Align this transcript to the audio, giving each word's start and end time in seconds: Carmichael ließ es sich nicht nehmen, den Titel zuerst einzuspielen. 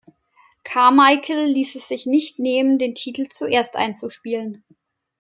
Carmichael 0.63 1.45
ließ 1.51 1.75
es 1.75 1.87
sich 1.89 2.07
nicht 2.07 2.39
nehmen, 2.39 2.79
den 2.79 2.95
Titel 2.95 3.27
zuerst 3.29 3.75
einzuspielen. 3.75 4.63